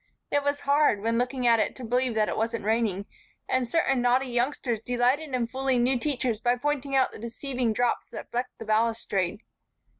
It 0.31 0.41
was 0.41 0.61
hard 0.61 1.03
when 1.03 1.19
looking 1.19 1.45
at 1.45 1.59
it 1.59 1.75
to 1.75 1.83
believe 1.83 2.15
that 2.15 2.27
it 2.27 2.35
wasn't 2.35 2.65
raining, 2.65 3.05
and 3.47 3.69
certain 3.69 4.01
naughty 4.01 4.25
youngsters 4.25 4.79
delighted 4.83 5.35
in 5.35 5.45
fooling 5.45 5.83
new 5.83 5.99
teachers 5.99 6.41
by 6.41 6.55
pointing 6.55 6.95
out 6.95 7.11
the 7.11 7.19
deceiving 7.19 7.71
drops 7.71 8.09
that 8.09 8.31
flecked 8.31 8.57
the 8.57 8.65
balustrade. 8.65 9.43